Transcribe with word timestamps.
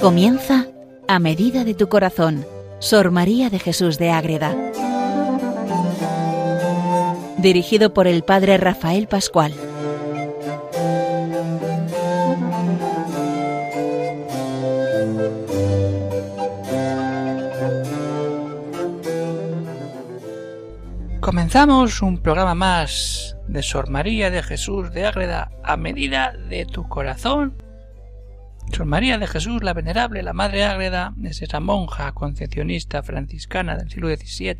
Comienza 0.00 0.66
a 1.08 1.18
medida 1.18 1.62
de 1.62 1.74
tu 1.74 1.90
corazón, 1.90 2.46
Sor 2.78 3.10
María 3.10 3.50
de 3.50 3.58
Jesús 3.58 3.98
de 3.98 4.10
Ágreda. 4.10 4.56
Dirigido 7.36 7.92
por 7.92 8.06
el 8.06 8.22
Padre 8.22 8.56
Rafael 8.56 9.08
Pascual. 9.08 9.52
Comenzamos 21.20 22.00
un 22.00 22.16
programa 22.22 22.54
más 22.54 23.36
de 23.48 23.62
Sor 23.62 23.90
María 23.90 24.30
de 24.30 24.42
Jesús 24.42 24.92
de 24.92 25.04
Ágreda 25.04 25.50
a 25.62 25.76
medida 25.76 26.32
de 26.48 26.64
tu 26.64 26.88
corazón 26.88 27.59
María 28.84 29.18
de 29.18 29.26
Jesús 29.26 29.62
la 29.62 29.74
Venerable, 29.74 30.22
la 30.22 30.32
Madre 30.32 30.64
Ágreda, 30.64 31.14
es 31.24 31.42
esa 31.42 31.60
monja 31.60 32.12
concepcionista 32.12 33.02
franciscana 33.02 33.76
del 33.76 33.90
siglo 33.90 34.08
XVII, 34.08 34.54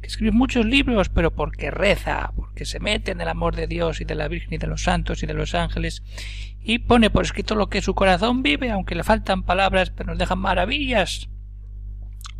que 0.00 0.06
escribe 0.06 0.32
muchos 0.32 0.66
libros, 0.66 1.08
pero 1.08 1.34
porque 1.34 1.70
reza, 1.70 2.32
porque 2.36 2.64
se 2.64 2.80
mete 2.80 3.12
en 3.12 3.20
el 3.20 3.28
amor 3.28 3.56
de 3.56 3.66
Dios 3.66 4.00
y 4.00 4.04
de 4.04 4.14
la 4.14 4.28
Virgen 4.28 4.54
y 4.54 4.58
de 4.58 4.66
los 4.66 4.82
santos 4.82 5.22
y 5.22 5.26
de 5.26 5.34
los 5.34 5.54
ángeles, 5.54 6.02
y 6.62 6.78
pone 6.78 7.10
por 7.10 7.24
escrito 7.24 7.54
lo 7.54 7.68
que 7.68 7.82
su 7.82 7.94
corazón 7.94 8.42
vive, 8.42 8.70
aunque 8.70 8.94
le 8.94 9.04
faltan 9.04 9.42
palabras, 9.42 9.90
pero 9.90 10.10
nos 10.10 10.18
deja 10.18 10.36
maravillas 10.36 11.28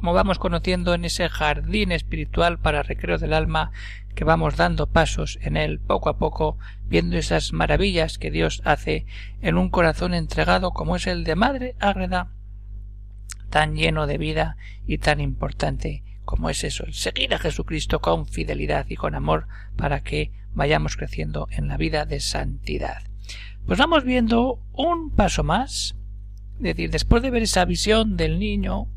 como 0.01 0.15
vamos 0.15 0.39
conociendo 0.39 0.95
en 0.95 1.05
ese 1.05 1.29
jardín 1.29 1.93
espiritual 1.93 2.59
para 2.59 2.83
recreo 2.83 3.19
del 3.19 3.35
alma 3.35 3.71
que 4.15 4.25
vamos 4.25 4.57
dando 4.57 4.87
pasos 4.87 5.39
en 5.43 5.59
él 5.59 5.79
poco 5.79 6.09
a 6.09 6.17
poco, 6.17 6.57
viendo 6.87 7.19
esas 7.19 7.53
maravillas 7.53 8.17
que 8.17 8.31
Dios 8.31 8.63
hace 8.65 9.05
en 9.43 9.59
un 9.59 9.69
corazón 9.69 10.15
entregado 10.15 10.71
como 10.71 10.97
es 10.97 11.07
el 11.07 11.23
de 11.25 11.35
Madre 11.35 11.77
Ágreda, 11.81 12.33
tan 13.51 13.77
lleno 13.77 14.07
de 14.07 14.17
vida 14.17 14.57
y 14.87 14.97
tan 14.97 15.21
importante 15.21 16.03
como 16.25 16.49
es 16.49 16.65
eso, 16.65 16.87
el 16.87 16.95
seguir 16.95 17.35
a 17.35 17.39
Jesucristo 17.39 18.01
con 18.01 18.25
fidelidad 18.25 18.87
y 18.89 18.97
con 18.97 19.15
amor 19.15 19.49
para 19.77 20.01
que 20.01 20.33
vayamos 20.55 20.97
creciendo 20.97 21.47
en 21.51 21.69
la 21.69 21.77
vida 21.77 22.07
de 22.07 22.21
santidad. 22.21 23.03
Pues 23.67 23.79
vamos 23.79 24.05
viendo 24.05 24.63
un 24.73 25.11
paso 25.11 25.45
más, 25.45 25.95
es 26.57 26.63
decir, 26.63 26.91
después 26.91 27.23
de 27.23 27.31
ver 27.31 27.43
esa 27.43 27.67
visión 27.67 28.17
del 28.17 28.39
niño, 28.39 28.89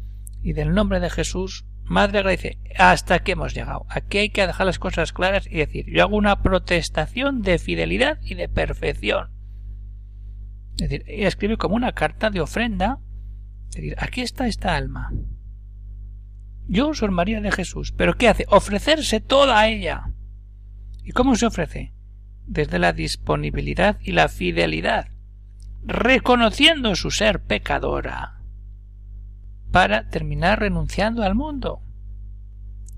y 0.43 0.53
del 0.53 0.73
nombre 0.73 0.99
de 0.99 1.09
Jesús, 1.09 1.65
Madre 1.85 2.19
agradece, 2.19 2.59
hasta 2.77 3.15
aquí 3.15 3.31
hemos 3.31 3.53
llegado. 3.53 3.85
Aquí 3.89 4.17
hay 4.17 4.29
que 4.29 4.47
dejar 4.47 4.65
las 4.65 4.79
cosas 4.79 5.11
claras 5.11 5.47
y 5.47 5.57
decir, 5.57 5.85
yo 5.89 6.03
hago 6.03 6.15
una 6.15 6.41
protestación 6.41 7.41
de 7.41 7.59
fidelidad 7.59 8.19
y 8.21 8.35
de 8.35 8.47
perfección. 8.47 9.31
Es 10.77 10.89
decir, 10.89 11.03
ella 11.07 11.27
escribe 11.27 11.57
como 11.57 11.75
una 11.75 11.91
carta 11.91 12.29
de 12.29 12.39
ofrenda. 12.39 12.99
Es 13.69 13.75
decir, 13.75 13.95
aquí 13.97 14.21
está 14.21 14.47
esta 14.47 14.75
alma. 14.75 15.11
Yo 16.67 16.93
soy 16.93 17.09
María 17.09 17.41
de 17.41 17.51
Jesús, 17.51 17.91
pero 17.91 18.15
¿qué 18.15 18.29
hace? 18.29 18.45
Ofrecerse 18.47 19.19
toda 19.19 19.59
a 19.59 19.67
ella. 19.67 20.13
¿Y 21.03 21.11
cómo 21.11 21.35
se 21.35 21.45
ofrece? 21.45 21.93
Desde 22.45 22.79
la 22.79 22.93
disponibilidad 22.93 23.97
y 24.01 24.13
la 24.13 24.29
fidelidad, 24.29 25.09
reconociendo 25.83 26.95
su 26.95 27.11
ser 27.11 27.43
pecadora 27.43 28.42
para 29.73 30.07
terminar 30.07 30.59
renunciando 30.59 31.23
al 31.23 31.33
mundo. 31.33 31.81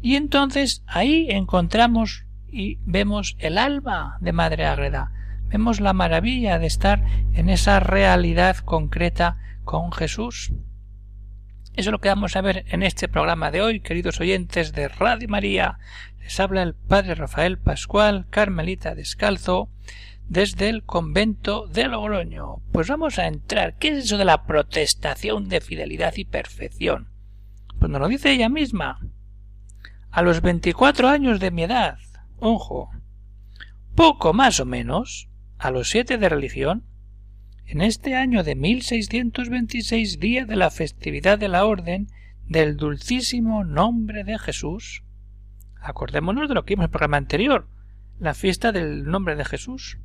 Y 0.01 0.17
entonces 0.17 0.83
ahí 0.85 1.27
encontramos 1.29 2.25
y 2.51 2.79
vemos 2.83 3.37
el 3.39 3.57
alma 3.57 4.17
de 4.19 4.33
Madre 4.33 4.65
Ágreda, 4.65 5.13
vemos 5.47 5.79
la 5.79 5.93
maravilla 5.93 6.59
de 6.59 6.67
estar 6.67 7.01
en 7.33 7.47
esa 7.47 7.79
realidad 7.79 8.57
concreta 8.57 9.37
con 9.63 9.93
Jesús. 9.93 10.51
Eso 11.77 11.89
es 11.89 11.91
lo 11.93 12.01
que 12.01 12.09
vamos 12.09 12.35
a 12.35 12.41
ver 12.41 12.65
en 12.67 12.83
este 12.83 13.07
programa 13.07 13.51
de 13.51 13.61
hoy, 13.61 13.79
queridos 13.79 14.19
oyentes 14.19 14.73
de 14.73 14.89
Radio 14.89 15.29
María. 15.29 15.79
Les 16.19 16.37
habla 16.41 16.61
el 16.61 16.75
Padre 16.75 17.15
Rafael 17.15 17.57
Pascual, 17.57 18.27
Carmelita 18.29 18.95
Descalzo, 18.95 19.69
desde 20.27 20.69
el 20.69 20.83
convento 20.83 21.67
de 21.67 21.87
Logroño. 21.87 22.61
Pues 22.71 22.87
vamos 22.87 23.19
a 23.19 23.27
entrar. 23.27 23.77
¿Qué 23.77 23.89
es 23.89 24.05
eso 24.05 24.17
de 24.17 24.25
la 24.25 24.45
protestación 24.45 25.47
de 25.49 25.61
fidelidad 25.61 26.13
y 26.15 26.25
perfección? 26.25 27.09
Pues 27.79 27.91
nos 27.91 28.01
lo 28.01 28.07
dice 28.07 28.31
ella 28.31 28.49
misma. 28.49 28.99
A 30.09 30.21
los 30.21 30.41
veinticuatro 30.41 31.09
años 31.09 31.39
de 31.39 31.51
mi 31.51 31.63
edad, 31.63 31.97
ojo, 32.39 32.89
poco 33.95 34.33
más 34.33 34.59
o 34.59 34.65
menos, 34.65 35.29
a 35.57 35.71
los 35.71 35.89
siete 35.89 36.17
de 36.17 36.29
religión, 36.29 36.85
en 37.65 37.81
este 37.81 38.15
año 38.15 38.43
de 38.43 38.55
1626, 38.55 40.19
día 40.19 40.45
de 40.45 40.55
la 40.55 40.69
festividad 40.69 41.39
de 41.39 41.47
la 41.47 41.65
Orden 41.65 42.07
del 42.47 42.77
Dulcísimo 42.77 43.63
Nombre 43.63 44.23
de 44.23 44.37
Jesús, 44.37 45.03
acordémonos 45.81 46.47
de 46.47 46.55
lo 46.55 46.63
que 46.63 46.73
vimos 46.73 46.83
en 46.83 46.89
el 46.89 46.91
programa 46.91 47.17
anterior, 47.17 47.67
la 48.19 48.33
fiesta 48.33 48.71
del 48.71 49.05
Nombre 49.05 49.35
de 49.35 49.45
Jesús. 49.45 49.97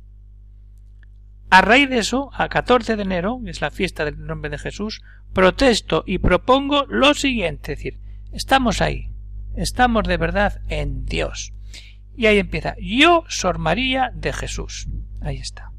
A 1.51 1.59
raíz 1.59 1.89
de 1.89 1.97
eso, 1.97 2.29
a 2.33 2.47
14 2.47 2.95
de 2.95 3.03
enero, 3.03 3.41
que 3.43 3.51
es 3.51 3.59
la 3.59 3.71
fiesta 3.71 4.05
del 4.05 4.25
nombre 4.25 4.49
de 4.49 4.57
Jesús, 4.57 5.01
protesto 5.33 6.05
y 6.07 6.19
propongo 6.19 6.85
lo 6.87 7.13
siguiente, 7.13 7.73
es 7.73 7.79
decir, 7.79 7.99
estamos 8.31 8.79
ahí, 8.81 9.11
estamos 9.57 10.07
de 10.07 10.15
verdad 10.15 10.61
en 10.69 11.03
Dios. 11.03 11.51
Y 12.15 12.27
ahí 12.27 12.37
empieza, 12.37 12.75
yo, 12.79 13.25
Sor 13.27 13.57
María 13.57 14.13
de 14.15 14.31
Jesús. 14.31 14.87
Ahí 15.19 15.39
está. 15.39 15.73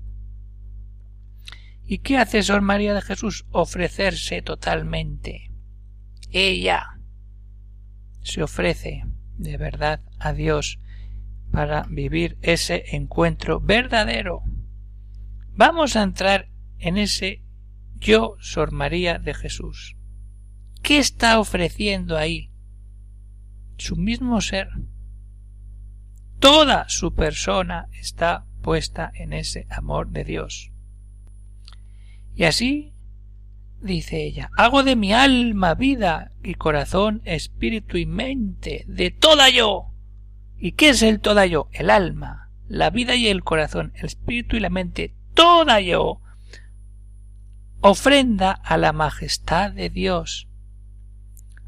¿Y 1.87 2.00
qué 2.00 2.19
hace 2.19 2.43
Sor 2.43 2.61
María 2.61 2.93
de 2.93 3.00
Jesús? 3.00 3.47
Ofrecerse 3.50 4.43
totalmente. 4.43 5.50
Ella 6.31 6.99
se 8.21 8.43
ofrece 8.43 9.06
de 9.38 9.56
verdad 9.56 10.03
a 10.19 10.34
Dios 10.34 10.81
para 11.50 11.87
vivir 11.88 12.37
ese 12.43 12.94
encuentro 12.94 13.59
verdadero 13.59 14.43
Vamos 15.54 15.96
a 15.96 16.02
entrar 16.02 16.48
en 16.78 16.96
ese 16.96 17.42
yo, 17.96 18.36
Sor 18.40 18.72
María 18.72 19.18
de 19.18 19.34
Jesús. 19.34 19.96
¿Qué 20.82 20.98
está 20.98 21.38
ofreciendo 21.38 22.16
ahí? 22.16 22.50
Su 23.76 23.96
mismo 23.96 24.40
ser. 24.40 24.68
Toda 26.38 26.88
su 26.88 27.14
persona 27.14 27.86
está 27.92 28.46
puesta 28.62 29.12
en 29.14 29.32
ese 29.34 29.66
amor 29.70 30.08
de 30.08 30.24
Dios. 30.24 30.72
Y 32.34 32.44
así, 32.44 32.92
dice 33.82 34.24
ella, 34.24 34.50
hago 34.56 34.82
de 34.82 34.96
mi 34.96 35.12
alma, 35.12 35.74
vida 35.74 36.32
y 36.42 36.54
corazón, 36.54 37.20
espíritu 37.24 37.98
y 37.98 38.06
mente, 38.06 38.84
de 38.88 39.10
toda 39.10 39.50
yo. 39.50 39.90
¿Y 40.58 40.72
qué 40.72 40.90
es 40.90 41.02
el 41.02 41.20
toda 41.20 41.44
yo? 41.44 41.69
El 41.72 41.90
alma, 41.90 42.50
la 42.69 42.88
vida 42.88 43.16
y 43.16 43.28
el 43.28 43.44
corazón, 43.44 43.92
el 43.96 44.06
espíritu 44.06 44.56
y 44.56 44.60
la 44.60 44.70
mente, 44.70 45.14
toda 45.42 45.80
yo. 45.80 46.20
Ofrenda 47.80 48.53
a 48.53 48.76
la 48.76 48.92
majestad 48.92 49.72
de 49.72 49.91
Dios, 49.91 50.47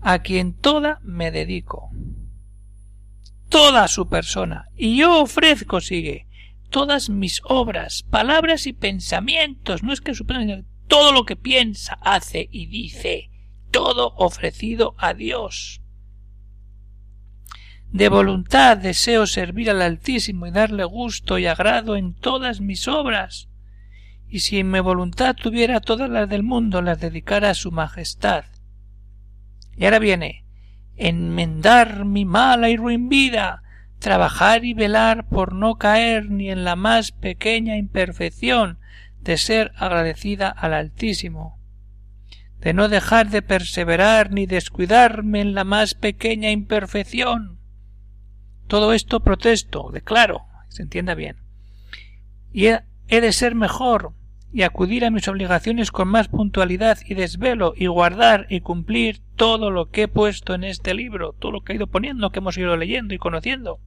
a 0.01 0.21
quien 0.21 0.53
toda 0.53 1.01
me 1.03 1.33
dedico, 1.33 1.91
toda 3.49 3.89
su 3.89 4.09
persona, 4.09 4.69
y 4.77 4.99
yo 4.99 5.21
ofrezco, 5.21 5.81
sigue, 5.81 6.29
todas 6.71 7.11
mis 7.11 7.43
obras, 7.43 8.05
palabras 8.05 8.69
y 8.69 8.73
pensamientos, 8.73 9.83
no 9.83 9.93
es 9.93 10.01
que 10.01 10.15
su 10.15 10.25
todo 10.87 11.11
lo 11.11 11.25
que 11.25 11.35
piensa, 11.35 11.99
hace 12.01 12.49
y 12.53 12.67
dice, 12.67 13.29
todo 13.73 14.15
ofrecido 14.15 14.95
a 14.99 15.15
Dios. 15.15 15.83
De 17.91 18.09
voluntad 18.09 18.77
deseo 18.77 19.27
servir 19.27 19.69
al 19.69 19.83
Altísimo 19.83 20.47
y 20.47 20.53
darle 20.53 20.85
gusto 20.85 21.39
y 21.39 21.47
agrado 21.47 21.97
en 21.97 22.15
todas 22.15 22.61
mis 22.61 22.87
obras 22.87 23.49
y 24.29 24.41
si 24.41 24.59
en 24.59 24.71
mi 24.71 24.81
voluntad 24.81 25.37
tuviera 25.37 25.81
todas 25.81 26.11
las 26.11 26.29
del 26.29 26.43
mundo 26.43 26.83
las 26.83 27.01
dedicara 27.01 27.51
a 27.51 27.55
su 27.55 27.71
majestad. 27.71 28.45
Y 29.77 29.85
ahora 29.85 29.99
viene 29.99 30.45
enmendar 30.97 32.05
mi 32.05 32.25
mala 32.25 32.71
y 32.71 32.77
ruin 32.77 33.09
vida, 33.09 33.63
trabajar 33.99 34.65
y 34.65 34.75
velar 34.75 35.29
por 35.29 35.55
no 35.55 35.77
caer 35.77 36.31
ni 36.31 36.51
en 36.51 36.65
la 36.65 36.77
más 36.77 37.13
pequeña 37.13 37.77
imperfección 37.77 38.79
de 39.21 39.39
ser 39.39 39.73
agradecida 39.77 40.49
al 40.49 40.75
Altísimo, 40.75 41.59
de 42.61 42.75
no 42.75 42.89
dejar 42.89 43.31
de 43.31 43.43
perseverar 43.43 44.31
ni 44.31 44.47
descuidarme 44.47 45.41
en 45.41 45.55
la 45.55 45.65
más 45.65 45.95
pequeña 45.95 46.51
imperfección. 46.51 47.59
Todo 48.69 48.93
esto 48.93 49.21
protesto, 49.21 49.91
declaro, 49.93 50.43
se 50.69 50.83
entienda 50.83 51.15
bien. 51.15 51.37
Y 52.53 52.69
he, 53.09 53.21
de 53.21 53.33
ser 53.33 53.55
mejor, 53.55 54.13
y 54.55 54.63
acudir 54.63 55.05
a 55.05 55.11
mis 55.11 55.27
obligaciones 55.27 55.91
con 55.91 56.07
más 56.07 56.29
puntualidad 56.29 56.99
y 57.05 57.15
desvelo 57.15 57.75
y 57.77 57.89
guardar 57.89 58.47
y 58.49 58.61
cumplir 58.61 59.21
todo 59.35 59.73
lo 59.73 59.91
que 59.91 60.03
he 60.03 60.09
puesto 60.09 60.55
en 60.55 60.63
este 60.63 60.95
libro, 60.95 61.33
todo 61.33 61.51
lo 61.51 61.63
que 61.63 61.73
he 61.73 61.77
ido 61.77 61.89
poniendo, 61.89 62.31
que 62.31 62.39
hemos 62.39 62.57
ido 62.57 62.77
leyendo 62.77 63.15
y 63.15 63.19
conociendo, 63.19 63.81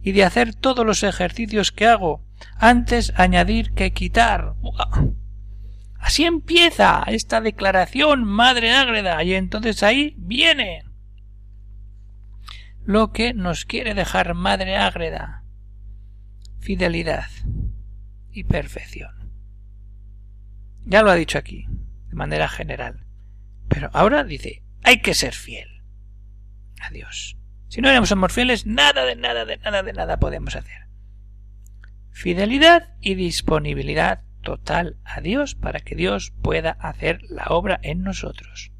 y 0.00 0.12
de 0.12 0.24
hacer 0.24 0.54
todos 0.54 0.86
los 0.86 1.02
ejercicios 1.02 1.72
que 1.72 1.88
hago, 1.88 2.22
antes 2.56 3.12
añadir 3.16 3.72
que 3.72 3.92
quitar. 3.92 4.54
Así 5.98 6.24
empieza 6.24 7.02
esta 7.08 7.40
declaración, 7.40 8.22
Madre 8.22 8.70
Ágreda, 8.70 9.24
y 9.24 9.34
entonces 9.34 9.82
ahí 9.82 10.14
viene 10.18 10.84
lo 12.84 13.10
que 13.10 13.34
nos 13.34 13.64
quiere 13.64 13.94
dejar 13.94 14.34
Madre 14.34 14.76
Ágreda. 14.76 15.42
Fidelidad 16.60 17.26
y 18.32 18.44
perfección. 18.44 19.32
Ya 20.84 21.02
lo 21.02 21.10
ha 21.10 21.14
dicho 21.14 21.38
aquí, 21.38 21.66
de 22.08 22.14
manera 22.14 22.48
general. 22.48 23.06
Pero 23.68 23.90
ahora 23.92 24.24
dice, 24.24 24.62
hay 24.82 25.00
que 25.00 25.14
ser 25.14 25.34
fiel 25.34 25.82
a 26.80 26.90
Dios. 26.90 27.36
Si 27.68 27.80
no 27.80 27.88
éramos 27.88 28.08
somos 28.08 28.32
fieles, 28.32 28.66
nada 28.66 29.04
de 29.04 29.14
nada 29.14 29.44
de 29.44 29.56
nada 29.58 29.82
de 29.82 29.92
nada 29.92 30.18
podemos 30.18 30.56
hacer. 30.56 30.88
Fidelidad 32.10 32.94
y 33.00 33.14
disponibilidad 33.14 34.24
total 34.42 34.98
a 35.04 35.20
Dios 35.20 35.54
para 35.54 35.80
que 35.80 35.94
Dios 35.94 36.32
pueda 36.42 36.72
hacer 36.72 37.20
la 37.28 37.44
obra 37.50 37.78
en 37.82 38.02
nosotros. 38.02 38.72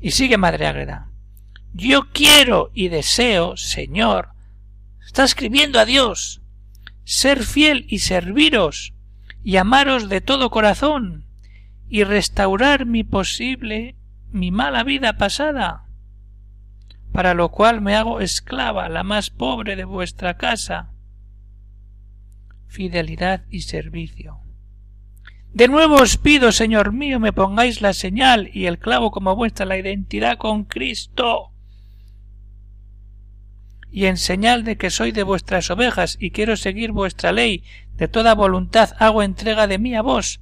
Y 0.00 0.12
sigue 0.12 0.38
Madre 0.38 0.66
Ágreda. 0.66 1.10
Yo 1.72 2.10
quiero 2.12 2.70
y 2.72 2.88
deseo, 2.88 3.56
Señor, 3.56 4.30
está 5.06 5.24
escribiendo 5.24 5.78
a 5.78 5.84
Dios, 5.84 6.39
ser 7.10 7.42
fiel 7.42 7.86
y 7.88 7.98
serviros 7.98 8.94
y 9.42 9.56
amaros 9.56 10.08
de 10.08 10.20
todo 10.20 10.48
corazón 10.48 11.26
y 11.88 12.04
restaurar 12.04 12.86
mi 12.86 13.02
posible, 13.02 13.96
mi 14.30 14.52
mala 14.52 14.84
vida 14.84 15.14
pasada, 15.14 15.88
para 17.10 17.34
lo 17.34 17.48
cual 17.48 17.80
me 17.80 17.96
hago 17.96 18.20
esclava, 18.20 18.88
la 18.88 19.02
más 19.02 19.30
pobre 19.30 19.74
de 19.74 19.82
vuestra 19.82 20.36
casa. 20.36 20.92
Fidelidad 22.68 23.44
y 23.50 23.62
servicio. 23.62 24.38
De 25.52 25.66
nuevo 25.66 25.96
os 25.96 26.16
pido, 26.16 26.52
Señor 26.52 26.92
mío, 26.92 27.18
me 27.18 27.32
pongáis 27.32 27.80
la 27.80 27.92
señal 27.92 28.50
y 28.54 28.66
el 28.66 28.78
clavo 28.78 29.10
como 29.10 29.34
vuestra 29.34 29.66
la 29.66 29.76
identidad 29.76 30.38
con 30.38 30.62
Cristo. 30.62 31.49
Y 33.90 34.06
en 34.06 34.16
señal 34.16 34.64
de 34.64 34.76
que 34.76 34.90
soy 34.90 35.12
de 35.12 35.22
vuestras 35.22 35.70
ovejas 35.70 36.16
y 36.20 36.30
quiero 36.30 36.56
seguir 36.56 36.92
vuestra 36.92 37.32
ley, 37.32 37.64
de 37.96 38.08
toda 38.08 38.34
voluntad 38.34 38.90
hago 38.98 39.22
entrega 39.22 39.66
de 39.66 39.78
mí 39.78 39.94
a 39.94 40.02
vos, 40.02 40.40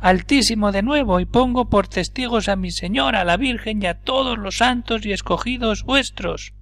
Altísimo 0.00 0.70
de 0.70 0.82
nuevo, 0.82 1.18
y 1.18 1.24
pongo 1.24 1.68
por 1.68 1.88
testigos 1.88 2.48
a 2.48 2.54
mi 2.54 2.70
Señora, 2.70 3.24
la 3.24 3.36
Virgen 3.36 3.82
y 3.82 3.86
a 3.86 4.00
todos 4.00 4.38
los 4.38 4.58
santos 4.58 5.04
y 5.04 5.12
escogidos 5.12 5.82
vuestros, 5.82 6.54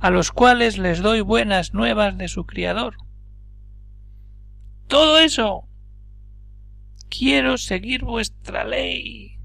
a 0.00 0.10
los 0.10 0.32
cuales 0.32 0.76
les 0.76 1.00
doy 1.00 1.20
buenas 1.20 1.72
nuevas 1.72 2.18
de 2.18 2.26
su 2.26 2.46
Criador. 2.46 2.96
Todo 4.88 5.18
eso. 5.18 5.68
Quiero 7.08 7.58
seguir 7.58 8.04
vuestra 8.04 8.64
ley. 8.64 9.37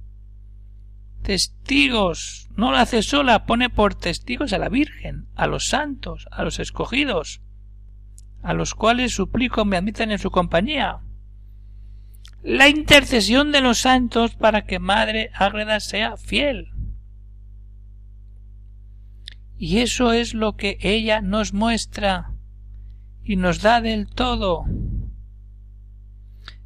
Testigos. 1.23 2.49
No 2.55 2.71
la 2.71 2.81
hace 2.81 3.01
sola, 3.01 3.45
pone 3.45 3.69
por 3.69 3.95
testigos 3.95 4.53
a 4.53 4.59
la 4.59 4.69
Virgen, 4.69 5.27
a 5.35 5.47
los 5.47 5.67
santos, 5.67 6.27
a 6.31 6.43
los 6.43 6.59
escogidos, 6.59 7.41
a 8.43 8.53
los 8.53 8.75
cuales 8.75 9.13
suplico 9.13 9.65
me 9.65 9.77
admitan 9.77 10.11
en 10.11 10.19
su 10.19 10.29
compañía 10.29 11.01
la 12.43 12.67
intercesión 12.67 13.53
de 13.53 13.61
los 13.61 13.79
santos 13.79 14.35
para 14.35 14.65
que 14.65 14.77
Madre 14.77 15.31
Ágreda 15.33 15.79
sea 15.79 16.17
fiel. 16.17 16.71
Y 19.57 19.77
eso 19.79 20.11
es 20.11 20.33
lo 20.33 20.57
que 20.57 20.77
ella 20.81 21.21
nos 21.21 21.53
muestra 21.53 22.33
y 23.23 23.37
nos 23.37 23.61
da 23.61 23.79
del 23.79 24.07
todo. 24.07 24.65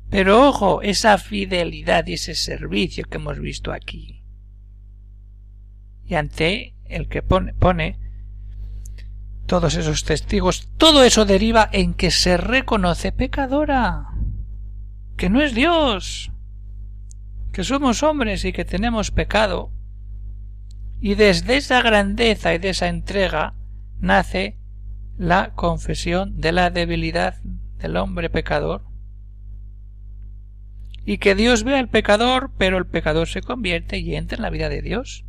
Pero 0.10 0.48
ojo, 0.48 0.82
esa 0.82 1.20
fidelidad 1.20 2.08
y 2.08 2.14
ese 2.14 2.34
servicio 2.34 3.06
que 3.06 3.18
hemos 3.18 3.40
visto 3.40 3.72
aquí. 3.72 4.17
Y 6.08 6.16
ante 6.16 6.76
el 6.86 7.08
que 7.08 7.22
pone, 7.22 7.54
pone 7.54 8.00
todos 9.46 9.76
esos 9.76 10.04
testigos, 10.04 10.70
todo 10.78 11.04
eso 11.04 11.26
deriva 11.26 11.70
en 11.72 11.94
que 11.94 12.12
se 12.12 12.38
reconoce 12.38 13.12
pecadora 13.12 14.08
que 15.18 15.30
no 15.30 15.42
es 15.42 15.54
Dios, 15.56 16.32
que 17.52 17.64
somos 17.64 18.04
hombres 18.04 18.46
y 18.46 18.54
que 18.54 18.66
tenemos 18.66 19.12
pecado. 19.12 19.72
Y 21.02 21.16
desde 21.16 21.58
esa 21.58 21.82
grandeza 21.82 22.54
y 22.54 22.60
de 22.60 22.70
esa 22.70 22.88
entrega 22.88 23.56
nace 24.00 24.58
la 25.18 25.54
confesión 25.56 26.40
de 26.40 26.52
la 26.52 26.70
debilidad 26.70 27.42
del 27.80 27.98
hombre 27.98 28.30
pecador. 28.30 28.86
Y 31.04 31.18
que 31.18 31.36
Dios 31.36 31.64
ve 31.64 31.78
al 31.78 31.90
pecador, 31.90 32.52
pero 32.58 32.78
el 32.78 32.86
pecador 32.86 33.28
se 33.28 33.42
convierte 33.42 33.98
y 33.98 34.16
entra 34.16 34.36
en 34.36 34.44
la 34.44 34.50
vida 34.50 34.70
de 34.70 34.82
Dios. 34.82 35.26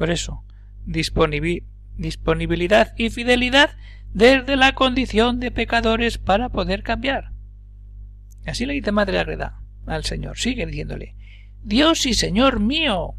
Por 0.00 0.10
eso, 0.10 0.42
disponibilidad 0.86 2.94
y 2.96 3.10
fidelidad 3.10 3.76
desde 4.14 4.56
la 4.56 4.74
condición 4.74 5.40
de 5.40 5.50
pecadores 5.50 6.16
para 6.16 6.48
poder 6.48 6.82
cambiar. 6.82 7.32
Así 8.46 8.64
le 8.64 8.72
dice 8.72 8.92
Madre 8.92 9.18
Agreda 9.18 9.60
al 9.84 10.04
Señor. 10.04 10.38
Sigue 10.38 10.64
diciéndole 10.64 11.16
Dios 11.62 12.06
y 12.06 12.14
Señor 12.14 12.60
mío. 12.60 13.16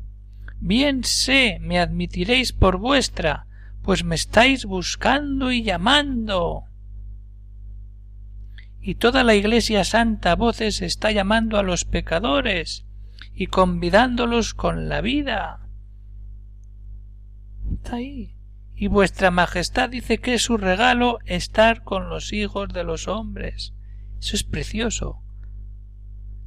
Bien 0.59 1.03
sé, 1.03 1.59
me 1.61 1.77
admitiréis 1.77 2.51
por 2.51 2.79
vuestra, 2.79 3.45
pues 3.83 4.03
me 4.03 4.15
estáis 4.15 4.65
buscando 4.65 5.51
y 5.51 5.61
llamando. 5.61 6.63
Y 8.81 8.95
toda 8.95 9.23
la 9.23 9.35
Iglesia 9.35 9.83
Santa 9.83 10.35
voces 10.35 10.81
está 10.81 11.11
llamando 11.11 11.59
a 11.59 11.63
los 11.63 11.85
pecadores 11.85 12.87
y 13.35 13.45
convidándolos 13.45 14.55
con 14.55 14.89
la 14.89 15.01
vida. 15.01 15.59
Está 17.83 17.95
ahí. 17.95 18.35
Y 18.75 18.87
vuestra 18.87 19.31
Majestad 19.31 19.89
dice 19.89 20.19
que 20.19 20.35
es 20.35 20.43
su 20.43 20.57
regalo 20.57 21.17
estar 21.25 21.83
con 21.83 22.09
los 22.09 22.31
hijos 22.31 22.69
de 22.69 22.83
los 22.83 23.07
hombres. 23.07 23.73
Eso 24.19 24.35
es 24.35 24.43
precioso. 24.43 25.23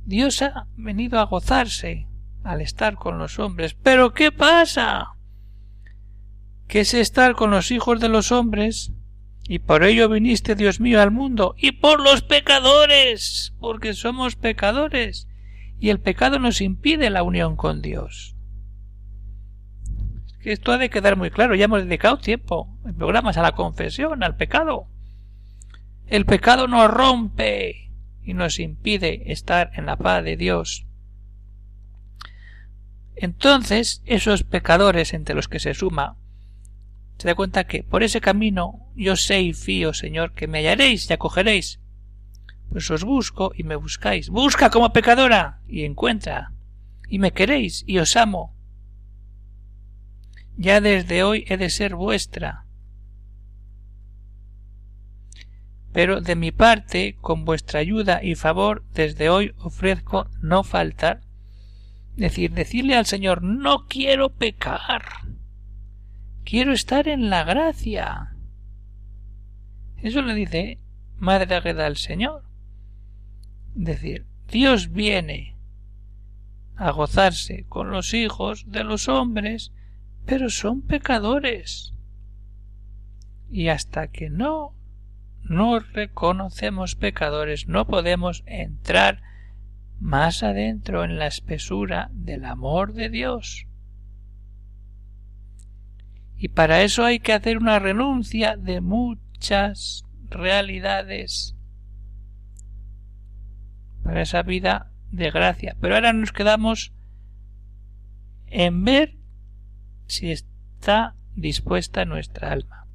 Dios 0.04 0.42
ha 0.42 0.69
venido 0.76 1.19
a 1.19 1.25
gozarse 1.25 2.06
al 2.44 2.60
estar 2.60 2.94
con 2.94 3.19
los 3.19 3.40
hombres. 3.40 3.75
Pero 3.75 4.14
¿qué 4.14 4.31
pasa? 4.31 5.16
Que 6.69 6.81
es 6.81 6.94
estar 6.94 7.34
con 7.34 7.50
los 7.50 7.72
hijos 7.72 7.98
de 7.98 8.08
los 8.08 8.31
hombres, 8.31 8.93
y 9.48 9.58
por 9.58 9.82
ello 9.82 10.08
viniste, 10.08 10.55
Dios 10.55 10.79
mío, 10.79 11.03
al 11.03 11.10
mundo, 11.10 11.56
y 11.58 11.72
por 11.72 12.00
los 12.00 12.22
pecadores, 12.22 13.55
porque 13.58 13.93
somos 13.93 14.36
pecadores, 14.36 15.26
y 15.81 15.91
el 15.91 16.00
pecado 16.00 16.38
nos 16.38 16.60
impide 16.60 17.10
la 17.10 17.24
unión 17.24 17.56
con 17.56 17.82
Dios. 17.82 18.33
Esto 20.53 20.72
ha 20.72 20.79
de 20.79 20.91
quedar 20.91 21.17
muy 21.17 21.31
claro, 21.31 21.55
ya 21.55 21.65
hemos 21.65 21.84
dedicado 21.84 22.19
tiempo 22.19 22.77
en 22.84 22.94
programas 22.94 23.36
a 23.36 23.43
la 23.43 23.53
confesión, 23.53 24.22
al 24.22 24.36
pecado. 24.36 24.86
El 26.06 26.27
pecado 26.27 26.69
nos 26.69 26.91
rompe 26.91 27.91
y 28.22 28.34
nos 28.34 28.58
impide 28.58 29.32
estar 29.32 29.70
en 29.74 29.86
la 29.86 29.96
paz 29.96 30.24
de 30.24 30.36
Dios. 30.36 30.86
Entonces, 33.17 34.03
esos 34.06 34.43
pecadores 34.43 35.15
entre 35.15 35.34
los 35.34 35.48
que 35.48 35.60
se 35.60 35.74
suma, 35.74 36.17
se 37.19 37.29
da 37.29 37.34
cuenta 37.34 37.65
que 37.65 37.82
por 37.82 38.03
ese 38.03 38.20
camino 38.20 38.89
yo 38.96 39.17
sé 39.17 39.41
y 39.41 39.53
fío, 39.53 39.94
Señor, 39.94 40.32
que 40.32 40.48
me 40.48 40.58
hallaréis 40.58 41.08
y 41.08 41.13
acogeréis. 41.13 41.81
Pues 42.70 42.91
os 42.91 43.05
busco 43.05 43.53
y 43.56 43.63
me 43.63 43.77
buscáis. 43.77 44.31
Busca 44.31 44.70
como 44.70 44.93
pecadora 44.93 45.60
y 45.69 45.84
encuentra. 45.84 46.53
Y 47.08 47.19
me 47.19 47.32
queréis 47.32 47.84
y 47.86 47.98
os 47.98 48.17
amo. 48.17 48.54
Ya 50.56 50.81
desde 50.81 51.23
hoy 51.23 51.44
he 51.49 51.56
de 51.56 51.70
ser 51.70 51.94
vuestra 51.94 52.65
pero 55.94 56.20
de 56.20 56.34
mi 56.34 56.51
parte, 56.51 57.17
con 57.20 57.44
vuestra 57.44 57.79
ayuda 57.79 58.20
y 58.20 58.34
favor, 58.34 58.84
desde 58.94 59.29
hoy 59.29 59.55
ofrezco 59.58 60.29
no 60.43 60.65
faltar. 60.65 61.20
Decir, 62.17 62.51
decirle 62.51 62.96
al 62.96 63.06
Señor, 63.06 63.44
no 63.44 63.87
quiero 63.87 64.31
pecar, 64.31 65.05
quiero 66.43 66.73
estar 66.73 67.06
en 67.06 67.31
la 67.31 67.44
gracia. 67.44 68.34
Eso 69.99 70.20
le 70.20 70.34
dice 70.34 70.81
Madre 71.17 71.55
Agueda 71.55 71.87
al 71.87 71.96
Señor. 71.96 72.43
Decir, 73.77 74.27
Dios 74.49 74.91
viene 74.91 75.56
a 76.75 76.91
gozarse 76.91 77.67
con 77.69 77.93
los 77.93 78.15
hijos 78.15 78.65
de 78.67 78.82
los 78.82 79.08
hombres, 79.08 79.73
pero 80.26 80.50
son 80.50 80.82
pecadores. 80.82 81.94
Y 83.50 83.69
hasta 83.69 84.08
que 84.08 84.31
no 84.31 84.74
no 85.44 85.78
reconocemos 85.78 86.94
pecadores, 86.94 87.69
no 87.69 87.86
podemos 87.86 88.43
entrar 88.46 89.20
más 90.00 90.43
adentro 90.43 91.04
en 91.04 91.19
la 91.19 91.26
espesura 91.26 92.10
del 92.12 92.46
amor 92.46 92.94
de 92.94 93.10
Dios. 93.10 93.66
Y 96.36 96.48
para 96.48 96.82
eso 96.82 97.04
hay 97.04 97.20
que 97.20 97.32
hacer 97.32 97.58
una 97.58 97.78
renuncia 97.78 98.56
de 98.56 98.81
muchas 98.81 100.04
realidades. 100.31 101.56
para 104.02 104.20
esa 104.20 104.43
vida 104.43 104.93
de 105.10 105.31
gracia. 105.31 105.76
Pero 105.81 105.94
ahora 105.94 106.12
nos 106.12 106.31
quedamos 106.31 106.93
en 108.48 108.84
ver 108.84 109.16
si 110.06 110.31
está 110.31 111.15
dispuesta 111.34 112.05
nuestra 112.05 112.53
alma, 112.53 112.87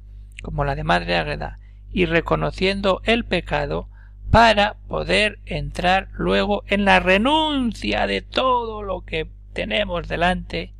como 0.42 0.64
la 0.64 0.74
de 0.74 0.84
Madre 0.84 1.16
Ágreda, 1.16 1.58
y 1.92 2.06
reconociendo 2.06 3.00
el 3.04 3.24
pecado 3.24 3.88
para 4.30 4.74
poder 4.88 5.40
entrar 5.44 6.08
luego 6.12 6.62
en 6.68 6.84
la 6.84 7.00
renuncia 7.00 8.06
de 8.06 8.22
todo 8.22 8.82
lo 8.82 9.02
que 9.02 9.28
tenemos 9.52 10.06
delante 10.06 10.72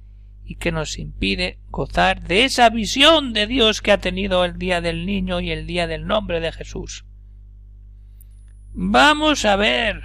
y 0.45 0.57
que 0.57 0.73
nos 0.73 0.99
impide 0.99 1.59
gozar 1.71 2.23
de 2.23 2.45
esa 2.45 2.71
visión 2.71 3.33
de 3.33 3.47
Dios 3.47 3.83
que 3.83 3.93
ha 3.93 3.99
tenido 3.99 4.45
el 4.45 4.59
día 4.59 4.81
del 4.81 5.07
niño 5.07 5.41
y 5.41 5.51
el 5.51 5.67
día 5.67 5.87
del 5.87 6.07
nombre 6.07 6.41
de 6.41 6.53
Jesús. 6.53 7.05
Vamos 8.73 9.45
a 9.45 9.57
ver 9.57 10.03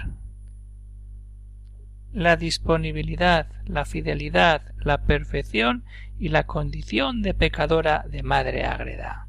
la 2.16 2.36
disponibilidad, 2.36 3.46
la 3.66 3.84
fidelidad, 3.84 4.62
la 4.78 5.02
perfección 5.02 5.84
y 6.18 6.30
la 6.30 6.46
condición 6.46 7.20
de 7.20 7.34
pecadora 7.34 8.06
de 8.08 8.22
Madre 8.22 8.64
Ágreda. 8.64 9.28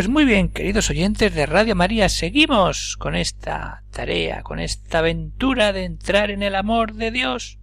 Pues 0.00 0.08
muy 0.08 0.24
bien, 0.24 0.48
queridos 0.48 0.88
oyentes 0.88 1.34
de 1.34 1.44
Radio 1.44 1.76
María, 1.76 2.08
seguimos 2.08 2.96
con 2.96 3.14
esta 3.14 3.82
tarea, 3.90 4.42
con 4.42 4.58
esta 4.58 5.00
aventura 5.00 5.74
de 5.74 5.84
entrar 5.84 6.30
en 6.30 6.42
el 6.42 6.54
amor 6.54 6.94
de 6.94 7.10
Dios. 7.10 7.58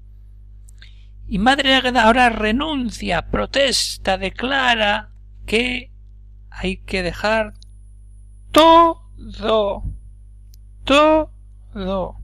Y 1.27 1.39
Madre 1.39 1.74
Águeda 1.74 2.03
ahora 2.03 2.29
renuncia, 2.29 3.32
protesta, 3.32 4.20
declara 4.20 5.10
que 5.48 5.91
hay 6.51 6.77
que 6.77 7.01
dejar 7.01 7.56
todo, 8.51 9.01
todo. 10.84 12.22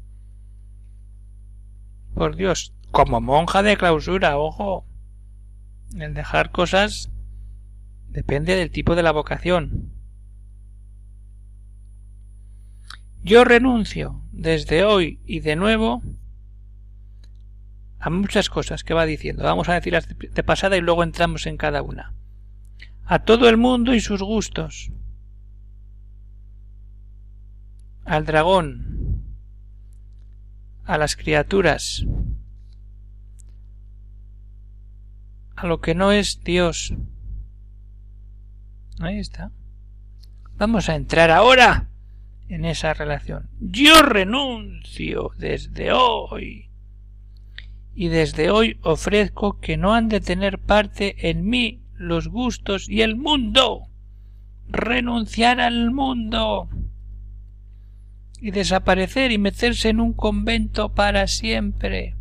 Por 2.13 2.35
Dios, 2.35 2.75
como 2.91 3.19
monja 3.19 3.63
de 3.63 3.77
clausura, 3.77 4.37
ojo. 4.37 4.85
El 5.97 6.13
dejar 6.13 6.51
cosas 6.51 7.09
depende 8.09 8.55
del 8.55 8.69
tipo 8.69 8.93
de 8.93 9.01
la 9.01 9.11
vocación. 9.11 9.92
Yo 13.23 13.45
renuncio 13.45 14.21
desde 14.33 14.83
hoy 14.83 15.21
y 15.25 15.39
de 15.39 15.55
nuevo 15.55 16.03
a 17.99 18.09
muchas 18.09 18.49
cosas 18.49 18.83
que 18.83 18.93
va 18.93 19.05
diciendo. 19.05 19.43
Vamos 19.43 19.69
a 19.69 19.73
decirlas 19.75 20.09
de 20.09 20.43
pasada 20.43 20.75
y 20.75 20.81
luego 20.81 21.03
entramos 21.03 21.45
en 21.45 21.55
cada 21.55 21.81
una. 21.81 22.13
A 23.05 23.19
todo 23.19 23.47
el 23.47 23.55
mundo 23.55 23.95
y 23.95 24.01
sus 24.01 24.21
gustos. 24.21 24.91
Al 28.03 28.25
dragón. 28.25 29.23
A 30.83 30.97
las 30.97 31.15
criaturas. 31.15 32.05
A 35.55 35.65
lo 35.65 35.79
que 35.79 35.95
no 35.95 36.11
es 36.11 36.43
Dios. 36.43 36.93
Ahí 38.99 39.19
está. 39.19 39.51
Vamos 40.57 40.89
a 40.89 40.95
entrar 40.95 41.31
ahora 41.31 41.87
en 42.49 42.65
esa 42.65 42.93
relación. 42.93 43.49
Yo 43.59 44.01
renuncio 44.01 45.31
desde 45.37 45.91
hoy. 45.91 46.69
Y 47.95 48.07
desde 48.07 48.49
hoy 48.49 48.79
ofrezco 48.81 49.59
que 49.59 49.77
no 49.77 49.93
han 49.93 50.09
de 50.09 50.19
tener 50.19 50.59
parte 50.59 51.29
en 51.29 51.45
mí 51.45 51.83
los 51.93 52.27
gustos 52.27 52.89
y 52.89 53.01
el 53.01 53.15
mundo. 53.15 53.87
Renunciar 54.67 55.59
al 55.59 55.91
mundo. 55.91 56.69
Y 58.39 58.51
desaparecer 58.51 59.31
y 59.31 59.37
meterse 59.37 59.89
en 59.89 59.99
un 59.99 60.13
convento 60.13 60.93
para 60.93 61.27
siempre. 61.27 62.15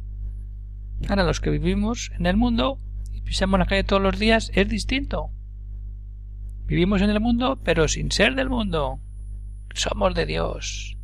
Ahora 1.09 1.25
los 1.25 1.41
que 1.41 1.51
vivimos 1.51 2.13
en 2.19 2.27
el 2.27 2.37
mundo 2.37 2.79
y 3.13 3.23
pisamos 3.23 3.59
la 3.59 3.67
calle 3.67 3.85
todos 3.85 4.03
los 4.03 4.19
días 4.19 4.51
es 4.55 4.69
distinto. 4.69 5.31
Vivimos 6.67 7.03
en 7.03 7.11
el 7.11 7.21
mundo, 7.21 7.59
pero 7.65 7.89
sin 7.89 8.13
ser 8.13 8.35
del 8.35 8.49
mundo. 8.49 9.01
Somos 9.75 10.15
de 10.15 10.27
Dios. 10.27 10.97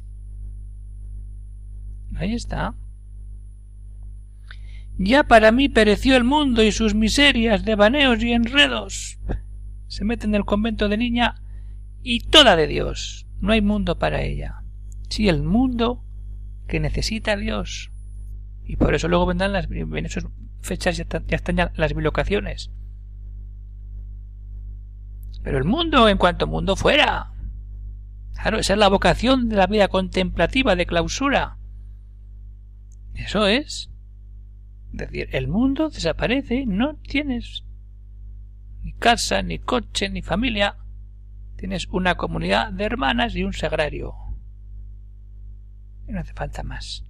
Ahí 2.16 2.34
está. 2.34 2.74
Ya 4.98 5.24
para 5.24 5.52
mí 5.52 5.68
pereció 5.68 6.16
el 6.16 6.24
mundo 6.24 6.62
y 6.62 6.72
sus 6.72 6.94
miserias, 6.94 7.64
devaneos 7.64 8.22
y 8.22 8.32
enredos. 8.32 9.18
Se 9.86 10.04
mete 10.04 10.26
en 10.26 10.34
el 10.34 10.44
convento 10.44 10.88
de 10.88 10.96
niña 10.96 11.36
y 12.02 12.20
toda 12.20 12.56
de 12.56 12.66
Dios. 12.66 13.26
No 13.40 13.52
hay 13.52 13.62
mundo 13.62 13.98
para 13.98 14.22
ella. 14.22 14.62
Sí, 15.08 15.28
el 15.28 15.42
mundo 15.42 16.04
que 16.66 16.80
necesita 16.80 17.32
a 17.32 17.36
Dios. 17.36 17.92
Y 18.64 18.76
por 18.76 18.94
eso 18.94 19.08
luego 19.08 19.26
vendrán 19.26 19.52
las 19.52 19.68
fechas 20.60 20.96
ya 20.96 21.06
ya 21.26 21.36
están 21.36 21.56
ya 21.56 21.72
las 21.76 21.94
bilocaciones. 21.94 22.70
Pero 25.42 25.58
el 25.58 25.64
mundo 25.64 26.08
en 26.08 26.18
cuanto 26.18 26.46
mundo 26.46 26.76
fuera. 26.76 27.32
Claro, 28.40 28.58
esa 28.58 28.74
es 28.74 28.78
la 28.78 28.88
vocación 28.88 29.48
de 29.48 29.56
la 29.56 29.66
vida 29.66 29.88
contemplativa 29.88 30.76
de 30.76 30.86
clausura. 30.86 31.58
Eso 33.14 33.46
es. 33.46 33.90
Es 34.92 34.98
decir, 34.98 35.28
el 35.32 35.48
mundo 35.48 35.90
desaparece, 35.90 36.64
no 36.64 36.96
tienes 36.96 37.64
ni 38.82 38.92
casa, 38.92 39.42
ni 39.42 39.58
coche, 39.58 40.08
ni 40.08 40.22
familia. 40.22 40.76
Tienes 41.56 41.88
una 41.88 42.14
comunidad 42.14 42.72
de 42.72 42.84
hermanas 42.84 43.34
y 43.34 43.42
un 43.42 43.52
sagrario. 43.52 44.14
Y 46.06 46.12
no 46.12 46.20
hace 46.20 46.32
falta 46.32 46.62
más. 46.62 47.04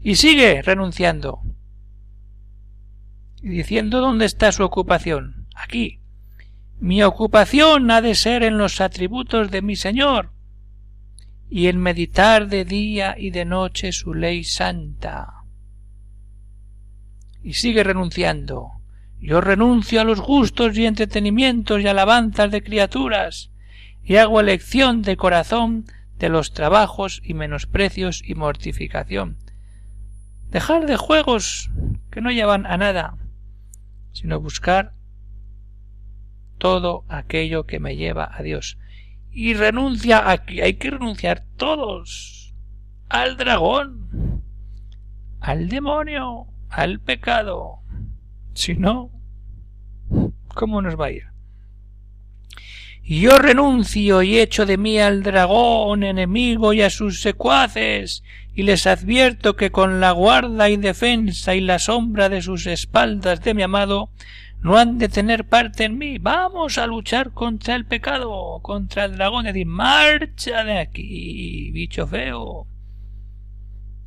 Y 0.00 0.14
sigue 0.14 0.62
renunciando. 0.62 1.42
Y 3.42 3.48
diciendo 3.48 4.00
dónde 4.00 4.24
está 4.24 4.52
su 4.52 4.62
ocupación. 4.62 5.48
Aquí. 5.56 5.97
Mi 6.80 7.02
ocupación 7.02 7.90
ha 7.90 8.00
de 8.00 8.14
ser 8.14 8.44
en 8.44 8.56
los 8.56 8.80
atributos 8.80 9.50
de 9.50 9.62
mi 9.62 9.74
Señor 9.74 10.30
y 11.50 11.66
en 11.66 11.78
meditar 11.78 12.46
de 12.46 12.64
día 12.64 13.16
y 13.18 13.30
de 13.30 13.44
noche 13.44 13.90
su 13.90 14.14
ley 14.14 14.44
santa. 14.44 15.42
Y 17.42 17.54
sigue 17.54 17.82
renunciando. 17.82 18.72
Yo 19.20 19.40
renuncio 19.40 20.00
a 20.00 20.04
los 20.04 20.20
gustos 20.20 20.78
y 20.78 20.86
entretenimientos 20.86 21.80
y 21.80 21.88
alabanzas 21.88 22.52
de 22.52 22.62
criaturas, 22.62 23.50
y 24.04 24.16
hago 24.16 24.38
elección 24.38 25.02
de 25.02 25.16
corazón 25.16 25.86
de 26.18 26.28
los 26.28 26.52
trabajos 26.52 27.20
y 27.24 27.34
menosprecios 27.34 28.22
y 28.24 28.34
mortificación. 28.36 29.38
Dejar 30.50 30.86
de 30.86 30.96
juegos 30.96 31.70
que 32.10 32.20
no 32.20 32.30
llevan 32.30 32.66
a 32.66 32.76
nada, 32.76 33.16
sino 34.12 34.40
buscar 34.40 34.94
todo 36.58 37.04
aquello 37.08 37.64
que 37.66 37.80
me 37.80 37.96
lleva 37.96 38.30
a 38.32 38.42
Dios. 38.42 38.78
Y 39.30 39.54
renuncia 39.54 40.30
aquí, 40.30 40.60
hay 40.60 40.74
que 40.74 40.90
renunciar 40.90 41.44
todos 41.56 42.54
al 43.08 43.36
dragón, 43.36 44.42
al 45.40 45.68
demonio, 45.68 46.46
al 46.68 47.00
pecado. 47.00 47.80
Si 48.54 48.74
no, 48.74 49.10
¿cómo 50.54 50.82
nos 50.82 50.98
va 50.98 51.06
a 51.06 51.12
ir? 51.12 51.24
Yo 53.04 53.38
renuncio 53.38 54.22
y 54.22 54.38
echo 54.38 54.66
de 54.66 54.76
mí 54.76 54.98
al 54.98 55.22
dragón 55.22 56.02
enemigo 56.02 56.74
y 56.74 56.82
a 56.82 56.90
sus 56.90 57.22
secuaces, 57.22 58.22
y 58.54 58.64
les 58.64 58.86
advierto 58.86 59.56
que 59.56 59.70
con 59.70 60.00
la 60.00 60.10
guarda 60.10 60.68
y 60.68 60.76
defensa 60.76 61.54
y 61.54 61.62
la 61.62 61.78
sombra 61.78 62.28
de 62.28 62.42
sus 62.42 62.66
espaldas 62.66 63.40
de 63.40 63.54
mi 63.54 63.62
amado 63.62 64.10
no 64.60 64.76
han 64.76 64.98
de 64.98 65.08
tener 65.08 65.46
parte 65.46 65.84
en 65.84 65.98
mí. 65.98 66.18
Vamos 66.18 66.78
a 66.78 66.86
luchar 66.86 67.32
contra 67.32 67.74
el 67.74 67.86
pecado, 67.86 68.60
contra 68.62 69.04
el 69.04 69.16
dragón. 69.16 69.46
Es 69.46 69.54
decir, 69.54 69.66
marcha 69.66 70.64
de 70.64 70.78
aquí, 70.78 71.70
bicho 71.72 72.06
feo. 72.06 72.66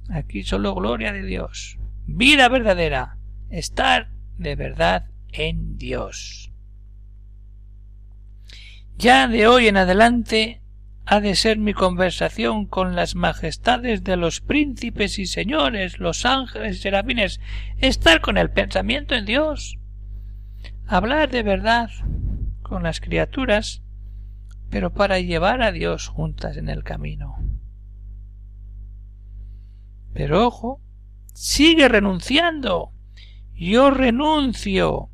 Aquí 0.09 0.43
solo 0.43 0.75
gloria 0.75 1.13
de 1.13 1.23
Dios. 1.23 1.77
Vida 2.05 2.49
verdadera. 2.49 3.17
Estar 3.49 4.09
de 4.37 4.55
verdad 4.55 5.05
en 5.31 5.77
Dios. 5.77 6.51
Ya 8.97 9.27
de 9.27 9.47
hoy 9.47 9.67
en 9.67 9.77
adelante 9.77 10.61
ha 11.05 11.19
de 11.19 11.35
ser 11.35 11.57
mi 11.57 11.73
conversación 11.73 12.65
con 12.65 12.95
las 12.95 13.15
majestades 13.15 14.03
de 14.03 14.15
los 14.15 14.41
príncipes 14.41 15.17
y 15.17 15.25
señores, 15.25 15.99
los 15.99 16.25
ángeles 16.25 16.77
y 16.77 16.79
serafines, 16.79 17.39
estar 17.77 18.21
con 18.21 18.37
el 18.37 18.51
pensamiento 18.51 19.15
en 19.15 19.25
Dios, 19.25 19.77
hablar 20.91 21.31
de 21.31 21.41
verdad 21.41 21.89
con 22.61 22.83
las 22.83 22.99
criaturas, 22.99 23.81
pero 24.69 24.93
para 24.93 25.19
llevar 25.19 25.61
a 25.61 25.71
Dios 25.71 26.09
juntas 26.09 26.57
en 26.57 26.67
el 26.67 26.83
camino. 26.83 27.37
Pero 30.13 30.45
ojo, 30.45 30.81
sigue 31.33 31.87
renunciando. 31.87 32.91
Yo 33.53 33.89
renuncio 33.89 35.09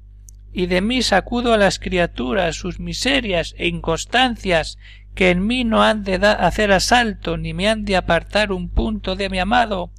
y 0.52 0.66
de 0.66 0.82
mí 0.82 1.04
sacudo 1.04 1.54
a 1.54 1.58
las 1.58 1.78
criaturas 1.78 2.56
sus 2.56 2.80
miserias 2.80 3.54
e 3.60 3.68
inconstancias 3.68 4.80
que 5.14 5.30
en 5.30 5.46
mí 5.46 5.64
no 5.64 5.84
han 5.84 6.04
de 6.04 6.16
hacer 6.16 6.72
asalto 6.72 7.38
ni 7.38 7.54
me 7.54 7.70
han 7.70 7.86
de 7.86 7.98
apartar 7.98 8.52
un 8.52 8.70
punto 8.70 9.16
de 9.16 9.30
mi 9.30 9.38
amado 9.38 9.92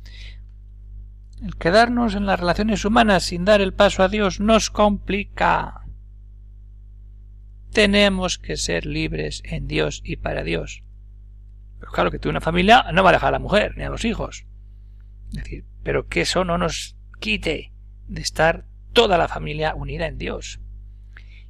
el 1.42 1.56
quedarnos 1.56 2.14
en 2.14 2.26
las 2.26 2.40
relaciones 2.40 2.84
humanas 2.84 3.24
sin 3.24 3.44
dar 3.44 3.60
el 3.60 3.74
paso 3.74 4.02
a 4.02 4.08
Dios 4.08 4.40
nos 4.40 4.70
complica. 4.70 5.82
Tenemos 7.72 8.38
que 8.38 8.56
ser 8.56 8.86
libres 8.86 9.42
en 9.44 9.66
Dios 9.66 10.00
y 10.04 10.16
para 10.16 10.42
Dios. 10.42 10.82
Pero 11.78 11.92
claro 11.92 12.10
que 12.10 12.18
tú 12.18 12.28
una 12.28 12.40
familia 12.40 12.84
no 12.92 13.02
va 13.02 13.10
a 13.10 13.12
dejar 13.12 13.28
a 13.28 13.32
la 13.32 13.38
mujer 13.38 13.76
ni 13.76 13.84
a 13.84 13.90
los 13.90 14.04
hijos. 14.04 14.46
Es 15.30 15.44
decir, 15.44 15.64
pero 15.82 16.08
que 16.08 16.22
eso 16.22 16.44
no 16.44 16.58
nos 16.58 16.96
quite 17.20 17.72
de 18.08 18.20
estar 18.20 18.66
toda 18.92 19.18
la 19.18 19.28
familia 19.28 19.74
unida 19.74 20.06
en 20.06 20.18
Dios. 20.18 20.60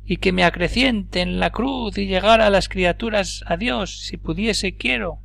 Y 0.05 0.19
que 0.19 0.33
me 0.33 0.45
acreciente 0.45 1.21
en 1.21 1.39
la 1.39 1.51
cruz 1.51 1.97
y 1.99 2.07
llegar 2.07 2.41
a 2.41 2.51
las 2.51 2.69
criaturas 2.69 3.45
a 3.47 3.57
Dios, 3.57 4.01
si 4.07 4.17
pudiese 4.17 4.77
quiero. 4.77 5.21